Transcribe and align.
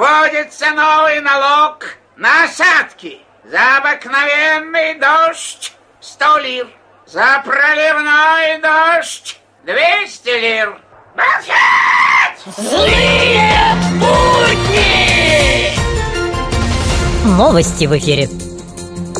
вводится 0.00 0.70
новый 0.70 1.20
налог 1.20 1.84
на 2.16 2.44
осадки. 2.44 3.18
За 3.44 3.76
обыкновенный 3.78 4.98
дождь 4.98 5.74
100 6.00 6.38
лир. 6.38 6.66
За 7.06 7.42
проливной 7.44 8.60
дождь 8.62 9.38
200 9.64 10.40
лир. 10.40 10.80
Молчать! 11.14 12.40
Злые 12.56 13.52
будни! 13.98 15.76
Новости 17.36 17.84
в 17.84 17.98
эфире. 17.98 18.30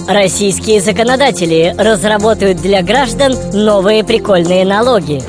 Российские 0.09 0.81
законодатели 0.81 1.75
разработают 1.77 2.59
для 2.59 2.83
граждан 2.83 3.35
новые 3.53 4.03
прикольные 4.03 4.65
налоги. 4.65 5.23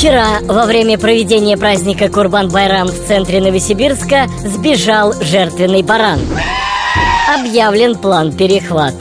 Вчера, 0.00 0.38
во 0.44 0.64
время 0.64 0.96
проведения 0.96 1.58
праздника 1.58 2.06
Курбан-Байрам 2.08 2.88
в 2.88 3.06
центре 3.06 3.38
Новосибирска, 3.38 4.28
сбежал 4.42 5.12
жертвенный 5.20 5.82
баран. 5.82 6.20
Объявлен 7.38 7.94
план 7.96 8.32
перехват. 8.32 8.94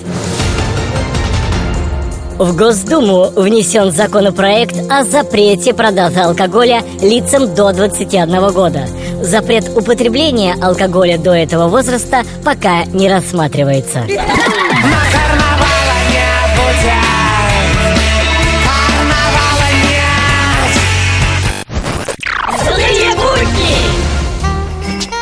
В 2.38 2.53
Госдуму 2.53 3.31
внесен 3.33 3.93
законопроект 3.93 4.75
о 4.91 5.05
запрете 5.05 5.73
продажи 5.73 6.19
алкоголя 6.19 6.81
лицам 7.02 7.55
до 7.55 7.71
21 7.71 8.52
года. 8.52 8.85
Запрет 9.21 9.69
употребления 9.77 10.57
алкоголя 10.61 11.17
до 11.17 11.31
этого 11.31 11.69
возраста 11.69 12.23
пока 12.43 12.83
не 12.83 13.07
рассматривается. 13.07 14.05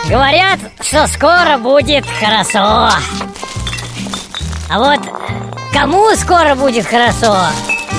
Говорят, 0.09 0.59
что 0.79 1.05
скоро 1.07 1.57
будет 1.57 2.05
хорошо. 2.05 2.89
А 4.69 4.79
вот 4.79 4.99
кому 5.73 6.15
скоро 6.15 6.55
будет 6.55 6.85
хорошо, 6.85 7.35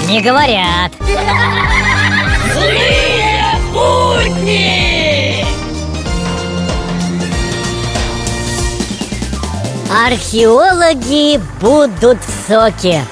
не 0.09 0.23
говорят. 0.23 0.93
Злые 2.55 3.45
будни! 3.75 5.45
Археологи 10.07 11.39
будут 11.61 12.19
в 12.25 12.49
соке. 12.49 13.05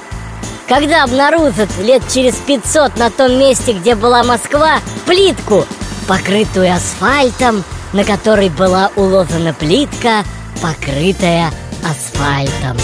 Когда 0.67 1.05
обнаружат 1.05 1.69
лет 1.79 2.03
через 2.13 2.37
500 2.37 2.97
на 2.97 3.11
том 3.11 3.39
месте, 3.39 3.75
где 3.75 3.95
была 3.95 4.25
Москва, 4.25 4.79
плитку, 5.05 5.67
покрытую 6.09 6.75
асфальтом, 6.75 7.63
на 7.97 8.05
которой 8.05 8.51
была 8.51 8.91
уложена 8.95 9.55
плитка, 9.55 10.23
покрытая 10.61 11.51
асфальтом. 11.83 12.77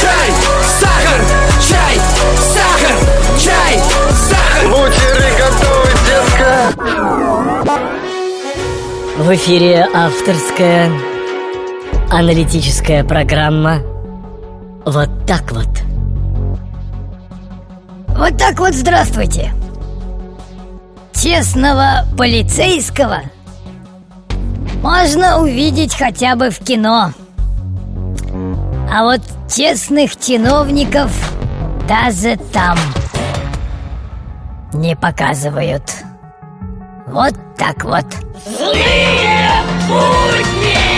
Чай, 0.00 0.30
сахар, 0.78 1.20
чай, 1.60 1.98
сахар, 2.54 2.96
чай, 3.36 3.80
сахар. 4.28 4.68
Бутеры 4.70 5.30
готовы, 5.42 5.90
детка. 6.06 6.50
В 9.18 9.34
эфире 9.34 9.88
авторская 9.92 10.92
аналитическая 12.08 13.02
программа 13.02 13.80
«Вот 14.84 15.26
так 15.26 15.50
вот». 15.50 15.68
Вот 18.16 18.38
так 18.38 18.60
вот 18.60 18.72
здравствуйте. 18.72 19.52
Честного 21.12 22.06
полицейского 22.16 23.22
можно 24.86 25.40
увидеть 25.40 25.96
хотя 25.96 26.36
бы 26.36 26.50
в 26.50 26.60
кино. 26.60 27.10
А 28.88 29.02
вот 29.02 29.20
честных 29.52 30.16
чиновников 30.16 31.10
даже 31.88 32.36
там 32.52 32.78
не 34.72 34.94
показывают. 34.94 35.82
Вот 37.08 37.34
так 37.58 37.82
вот. 37.82 38.06
Злые 38.46 39.50
будни! 39.88 40.95